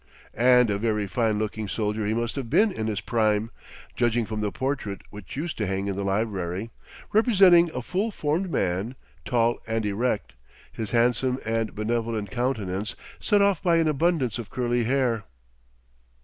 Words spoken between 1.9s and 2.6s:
he must have